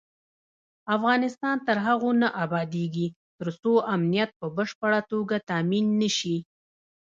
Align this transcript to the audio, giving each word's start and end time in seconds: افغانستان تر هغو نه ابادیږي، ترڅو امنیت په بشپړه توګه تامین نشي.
افغانستان 0.95 1.55
تر 1.67 1.77
هغو 1.85 2.11
نه 2.21 2.27
ابادیږي، 2.45 3.07
ترڅو 3.39 3.73
امنیت 3.93 4.29
په 4.39 4.47
بشپړه 4.57 4.99
توګه 5.11 5.35
تامین 5.49 5.85
نشي. 6.01 6.37